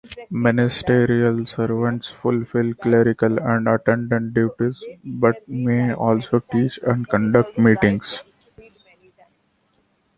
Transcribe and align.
Ministerial 0.31 1.45
servants 1.45 2.09
fulfill 2.09 2.73
clerical 2.73 3.37
and 3.39 3.67
attendant 3.67 4.33
duties, 4.33 4.83
but 5.05 5.47
may 5.47 5.93
also 5.93 6.39
teach 6.51 6.79
and 6.87 7.07
conduct 7.07 7.55
meetings. 7.59 8.23